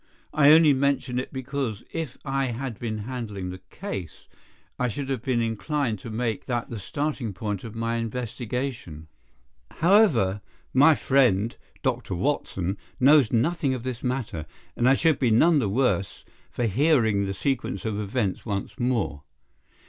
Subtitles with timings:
[0.33, 4.27] I only mention it because, if I had been handling the case,
[4.79, 9.09] I should have been inclined to make that the starting point of my investigation.
[9.69, 10.41] However,
[10.73, 12.15] my friend, Dr.
[12.15, 17.27] Watson, knows nothing of this matter, and I should be none the worse for hearing
[17.27, 19.21] the sequence of events once more.